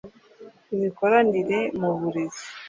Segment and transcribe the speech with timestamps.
[0.73, 2.43] imikoranire mu burezi